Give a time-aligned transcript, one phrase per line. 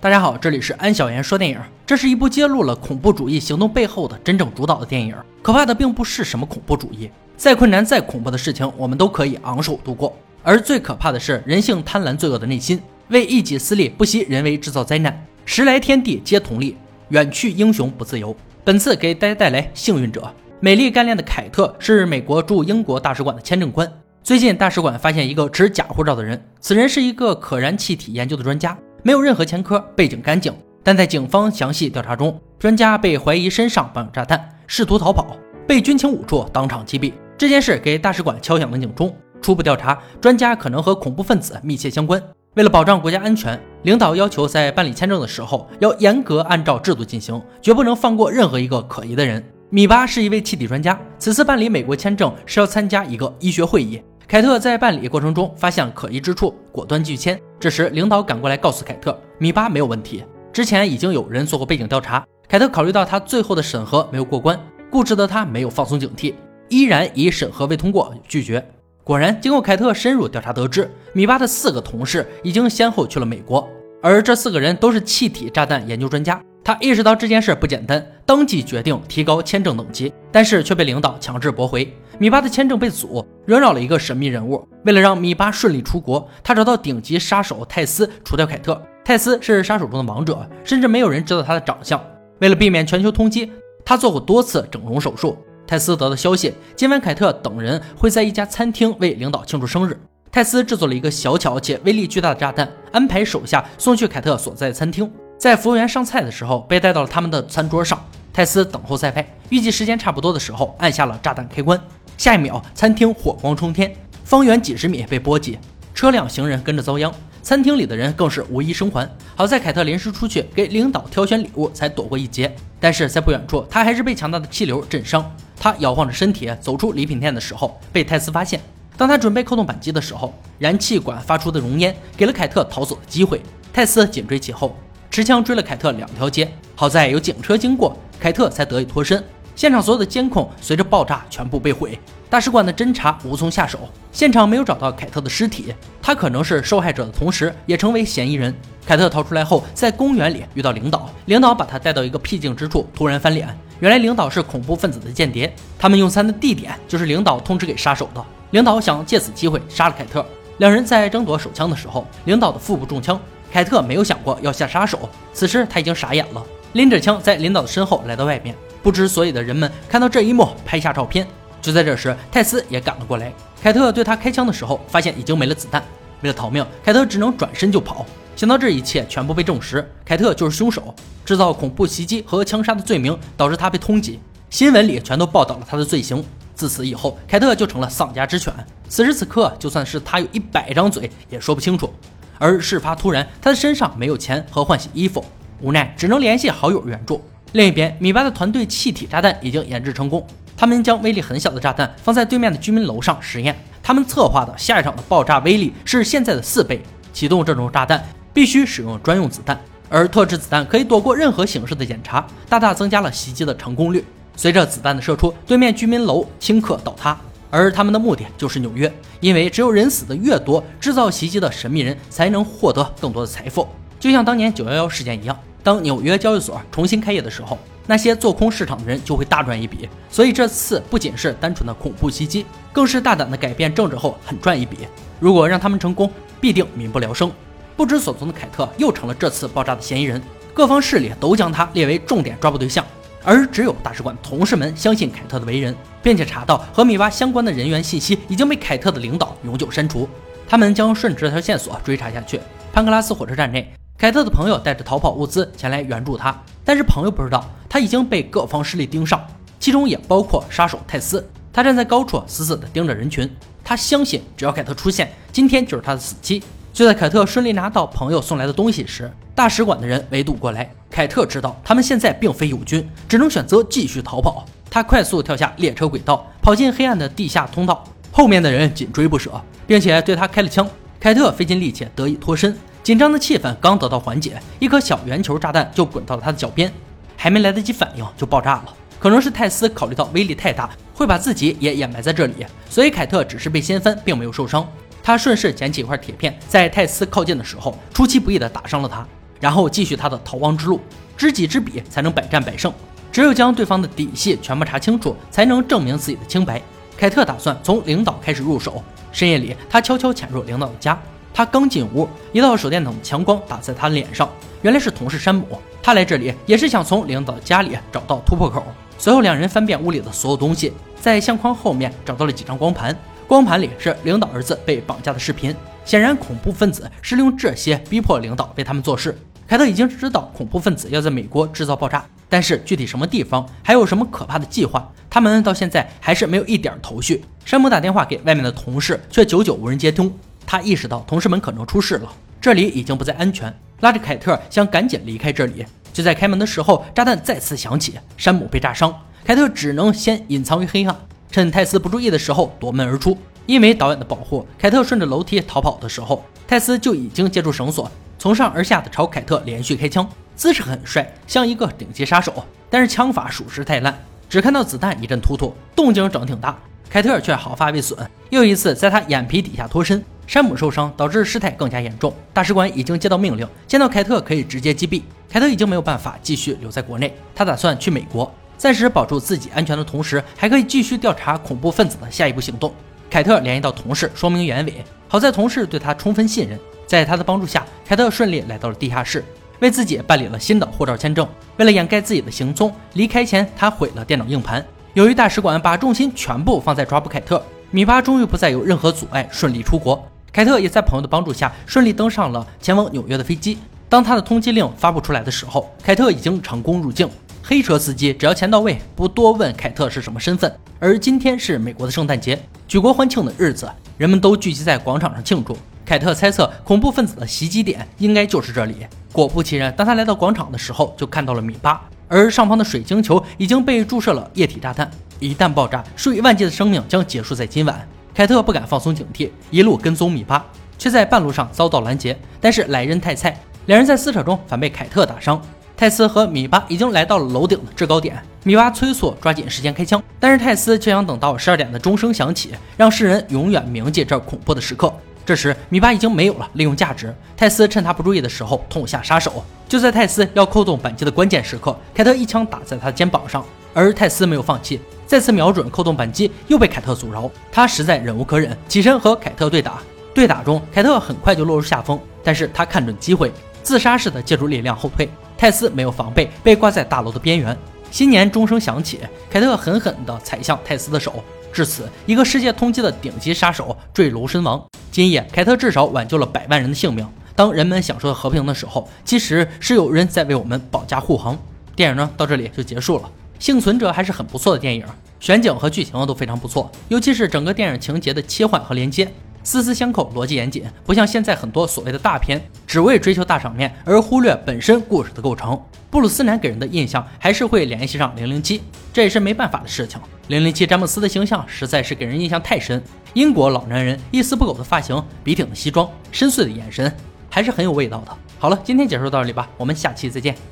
[0.00, 1.58] 大家好，这里是安小言说电影。
[1.84, 5.12] 这是一部揭露了恐怖主义行动背后的真正主导的电影。
[5.42, 10.16] 可怕的并不是什么恐怖主义，再困难、再恐怖的事情，我们都可以昂首度过。
[10.44, 15.26] 而最可怕的是人性贪婪、罪恶的内心，为一己私利，不惜人为制造灾难。
[15.44, 16.76] 时来天地皆同力，
[17.08, 18.36] 远去英雄不自由。
[18.62, 23.92] 本次给大家带来幸运者，美丽干练的凯特是美国驻英国大使馆的签证官。
[24.22, 28.78] 最近大使馆发现一个持假护照的人，此人是一个可燃气体研究的专家。
[29.08, 30.52] 没有任何前科，背景干净，
[30.82, 35.34] 但在警方详细调查中，专家被怀疑身上绑有炸弹，试图逃跑，
[35.66, 37.14] 被军情五处当场击毙。
[37.38, 39.16] 这件事给大使馆敲响了警钟。
[39.40, 42.22] 初步调查，专家可能和恐怖分子密切相关。
[42.56, 49.42] 为了保障国家安全，领导要求在办理签证的时候要严格按照制度进行，绝不能放过任何一个可疑的人。
[49.70, 54.02] 米巴是一位气体专家，此次办理美国签证是要参加一个医学会议。
[54.28, 57.40] 凯特在办理过程中发现可疑之处，果断拒签。
[57.58, 62.22] 这时，领导赶过来告诉凯特，米巴没有问题，之前已经有人做过背景调查。
[62.46, 66.34] 凯特考虑到他最后的审核没有过关，固执的他没有放松警惕，
[66.68, 68.62] 依然以审核未通过拒绝。
[69.02, 73.66] 果然，经过凯特深入调查得知，米巴的四个同事已经先后去了美国，
[74.02, 76.38] 而这四个人都是气体炸弹研究专家。
[76.68, 81.90] 他意识到这件事不简单，当即决定提高签证等级，但是却被领导强制驳回。
[82.18, 84.68] 米巴的签证被阻，惹恼了一个神秘人物。
[84.84, 88.78] 为了让米巴顺利出国，他找到顶级杀手泰斯除掉凯特。
[89.02, 91.98] 泰斯是杀手中的王者，甚至没有人知道他的长相。
[92.40, 93.48] 为了避免全球通缉，
[93.82, 95.38] 他做过多次整容手术。
[95.66, 99.98] 泰斯得到消息，今晚凯特等人会在一家餐厅为领导庆祝生日。
[100.30, 105.10] 泰斯制作了一个小巧且威力巨大的炸弹，安排手下送去凯特所在餐厅。
[105.38, 108.04] 在服务员上菜的时候，被带到了他们的餐桌上。
[108.32, 111.80] 泰斯等候再派，预计时间差不多的时候，按下了炸弹开关。
[112.16, 113.94] 下一秒，餐厅火光冲天，
[114.24, 115.56] 方圆几十米被波及，
[115.94, 119.08] 车辆、行人跟着遭殃，餐厅里的人更是无一生还。
[119.36, 122.52] 好在凯特临时出去给领导挑选礼物，才躲过一劫。
[122.80, 125.24] 但是在不远处，他还是被强大的气流震伤。
[125.56, 128.60] 他摇晃着身体走出礼品店的时候，被泰斯发现。
[128.96, 133.40] 当他准备扣动扳机的时候，燃气管发出的浓烟给了凯特逃走的机会。
[133.72, 134.76] 泰斯紧追其后。
[135.18, 139.20] 持枪追了凯特两条街，好在有警车经过，凯特才得以脱身。
[139.56, 141.98] 现场所有的监控随着爆炸全部被毁，
[142.30, 143.80] 大使馆的侦查无从下手。
[144.12, 148.54] 现场没有找到凯特的尸体，他可能是受害者的同时，也成为嫌疑人。
[148.86, 153.48] 凯特逃出来后，在公园里遇到领导，领导把他带到一个僻静之处，突然翻脸，
[153.80, 155.52] 原来领导是恐怖分子的间谍。
[155.76, 158.24] 他们用餐的地点就是领导通知给杀手的。
[158.52, 160.24] 领导想借此机会杀了凯特。
[160.58, 163.20] 两人在争夺手枪的时候，领导的腹部中枪。
[163.52, 166.44] 凯特没有想过要下杀手，此时他已经傻眼了，
[166.74, 168.54] 拎着枪在领导的身后来到外面。
[168.82, 171.26] 不知所以的人们看到这一幕，拍下照片。
[171.60, 173.32] 就在这时，泰斯也赶了过来。
[173.60, 175.82] 凯特对他开枪的时候，发现已经没了子弹。
[176.20, 178.06] 为了逃命，凯特只能转身就跑。
[178.36, 180.94] 想到这一切全部被证实，凯特就是凶手，
[181.24, 184.18] 制造恐怖袭击和枪杀的罪名，导致他被通缉。
[184.48, 186.24] 新闻里全都报道了他的罪行。
[186.54, 188.52] 自此以后，凯特就成了丧家之犬。
[188.88, 191.92] 此时此刻，就算是他有一百张嘴，也说不清楚。
[192.38, 195.24] 而事发突然，他的身上没有钱和换洗衣服，
[195.60, 197.22] 无奈只能联系好友援助。
[197.52, 200.26] 另一边，米巴的团队气体炸弹已经研制成功，
[200.56, 203.56] 他们将威力很小的炸弹放在对面的居民楼上实验。
[203.82, 206.82] 他们策划的下一场的爆炸威力是现在的四倍。
[207.12, 214.04] 启动这种炸弹必须使用专用子弹，而特制子弹可以躲过任何形式的检查，大大增加了袭击的成功率。
[214.36, 217.18] 随着子弹的射出，对面居民楼顷刻倒塌。
[217.50, 223.66] 而他们的目的就是纽约，因为只有人死的越多，制造袭击的神秘人才能获得更多的财富。
[223.98, 229.88] 就像当年九幺幺事件一样，当纽约交易所重新开业的时候，那些做空市场的人就会大赚一笔。
[230.10, 234.78] 所以这次不仅是单纯的恐怖袭击，更是大胆的改变政治后狠赚一笔。
[235.18, 236.10] 如果让他们成功，
[236.40, 237.32] 必定民不聊生。
[237.76, 240.20] 不知所踪的凯特又成了这次爆炸的嫌疑人，
[240.52, 242.84] 各方势力都将他列为重点抓捕对象。
[243.28, 250.08] 而只有大使馆同事们相信凯特的为人，并且查到和米巴相关的人员信息已经被凯特的领导永久删除。
[250.48, 252.40] 他们将顺着这条线索追查下去。
[252.72, 259.22] 潘克拉斯火车站内，凯特的朋友带着逃跑物资前来援助他，但是朋友不知道他已经被各方势力盯上，
[259.60, 261.22] 其中也包括杀手泰斯。
[261.52, 263.30] 他站在高处，死死地盯着人群。
[263.62, 266.42] 他相信，只要凯特出现，今天就是他的死期。
[266.72, 270.70] 就在凯特顺利拿到朋友送来的东西时，大使馆的人围堵过来。
[270.98, 274.44] 凯特知道他们现在并非友军，只能选择继续逃跑。
[274.68, 277.84] 他快速跳下列车轨道，跑进黑暗的地下通道。
[278.10, 280.68] 后面的人紧追不舍，并且对他开了枪。
[280.98, 282.52] 凯特费尽力气得以脱身。
[282.82, 286.68] 紧张的气氛刚得到缓解，一颗小圆球炸弹就滚到了他的脚边，
[287.16, 288.74] 还没来得及反应就爆炸了。
[288.98, 294.68] 可能是泰斯考虑到威力太大，会把自己也掩埋在这里，所以凯特只是被掀翻，并没有受伤。
[295.00, 299.06] 他顺势捡起一块铁片，在泰斯靠近的时候，出其不意地打伤了他。
[299.40, 300.80] 然后继续他的逃亡之路。
[301.16, 302.72] 知己知彼，才能百战百胜。
[303.10, 306.62] 只有将对方的底细全部查清楚，才能证明自己的清白。
[306.96, 308.82] 凯特打算从领导开始入手。
[309.10, 310.96] 深夜里，他悄悄潜入领导的家。
[311.32, 314.28] 他刚进屋，一道手电筒强光打在他脸上，
[314.62, 315.58] 原来是同事山姆。
[315.82, 318.62] 他来这里也是想从领导家里找到突破口。
[318.98, 322.96] 随后，两人翻遍屋里的所有东西，在相框后面找到了几张光盘，
[323.26, 325.54] 光盘里是领导儿子被绑架的视频。
[325.88, 329.16] 显然，恐怖分子是利用这些逼迫领导为他们做事。
[329.46, 337.24] 凯特已经知道恐怖分子要在美国制造爆炸，但是具体什么地方，还有什么可怕的计划，他们到现在还是没有一点头绪。
[337.46, 340.12] 山姆打电话给外面的同事，却久久无人接通。
[340.46, 343.50] 他意识到同事们可能出事了，这里已经不再安全，
[343.80, 345.64] 拉着凯特想赶紧离开这里。
[345.94, 348.94] 就在开门的时候，炸弹再次响起，山姆被炸伤，
[349.24, 350.94] 凯特只能先隐藏于黑暗，
[351.30, 353.16] 趁泰斯不注意的时候夺门而出。
[353.48, 357.90] 因为导演的保护，凯特顺着楼梯逃跑的时候，泰斯就已经借助绳索。
[358.18, 360.06] 从上而下的朝凯特连续开枪，
[360.36, 362.44] 姿势很帅，像一个顶级杀手。
[362.68, 363.98] 但是枪法属实太烂，
[364.28, 366.58] 只看到子弹一阵突突，动静整挺大。
[366.90, 367.98] 凯特却毫发未损，
[368.28, 370.04] 又一次在他眼皮底下脱身。
[370.26, 375.00] 山姆受伤导致事态更加严重，大使馆已经接到命令，见到凯特可以直接击毙。
[375.30, 382.74] 凯特已经没有办法继续留在国内，他打算去美国，暂时保住自己安全的同时，还可以继续调查恐怖分子的下一步行动。
[383.10, 384.84] 凯特联系到同事，说明原委。
[385.08, 386.58] 好在同事对他充分信任。
[386.86, 389.24] 在他的帮助下，凯特顺利来到了地下室，
[389.60, 391.26] 为自己办理了新的护照签证。
[391.56, 394.64] 为了掩盖自己的行踪，离开前他毁了电脑硬盘。
[394.94, 400.02] 由于大使馆把重心全部放在抓捕凯特，米巴终于不再有任何阻碍，顺利出国。
[400.32, 403.58] 凯特也在朋友的帮助下顺利登上了前往纽约的飞机。
[403.88, 407.08] 当他的通缉令发布出来的时候，凯特已经成功入境。
[407.42, 410.54] 黑车司机只要钱到位，不多问凯特是什么身份。
[410.78, 412.38] 而今天是美国的圣诞节，
[412.68, 413.66] 举国欢庆的日子，
[413.96, 415.56] 人们都聚集在广场上庆祝。
[415.86, 418.86] 凯特猜测恐怖分子的袭击点应该就是这里。
[419.10, 424.90] 果不其然，当他来到广场的时候，就看到了米巴，而上方的水晶球已经被注射了液体炸弹。
[425.18, 427.88] 一旦爆炸，数以万计的生命将结束在今晚。
[428.14, 430.44] 凯特不敢放松警惕，一路跟踪米巴，
[430.76, 432.14] 却在半路上遭到拦截。
[432.38, 435.40] 但是来人太菜，两人在撕扯中反被凯特打伤。
[435.78, 444.92] 泰斯和米巴已经来到了楼顶的制高点，米巴催促抓紧时间开枪，但是泰斯却想等到十二点的钟声响起，让世人永远铭记这恐怖的时刻。
[445.24, 447.14] 这时，米巴已经没有了利用价值。
[447.36, 449.44] 泰斯趁他不注意的时候痛下杀手。
[449.68, 457.30] 就在泰斯要扣动扳机的关键时刻，凯特一枪打在他的肩膀上，而泰斯没有放弃，再次瞄准扣动扳机，又被凯特阻挠。
[457.52, 459.78] 他实在忍无可忍，起身和凯特对打。
[460.12, 463.32] 对打中，凯特很快就落入下风，但是他看准机会，
[463.62, 465.08] 自杀似的借助力量后退。
[465.38, 467.56] 泰斯没有防备，被挂在大楼的边缘。
[467.92, 468.98] 新年钟声响起，
[469.30, 471.22] 凯特狠狠地踩向泰斯的手。
[471.52, 474.60] 至此，一个世界通缉的顶级杀手坠楼身亡。
[474.90, 477.08] 今夜，凯特至少挽救了百万人的性命。
[477.36, 481.38] 当人们享受和平的时候，其实是有人在为我们保驾护航。
[481.76, 483.08] 电影呢，到这里就结束了。
[483.38, 484.84] 幸存者还是很不错的电影，
[485.20, 489.08] 选景和剧情都非常不错，尤其是整个电影情节的切换和连接，
[489.50, 495.58] 丝丝相扣，逻辑严谨，不像现在很多所谓的大片，只为追求大场面而忽略本身故事的构成。
[495.88, 498.60] 布鲁斯南给人的印象还是会联系上零零七，
[498.92, 499.98] 这也是没办法的事情。
[500.26, 502.82] 零零七詹姆斯的形象实在是给人印象太深。
[503.14, 506.94] 英国老男人一丝不苟的发型，笔挺的西装，深邃的眼神，
[507.30, 508.14] 还是很有味道的。
[508.38, 510.36] 好了，今天解说到这里吧，我们下期再见。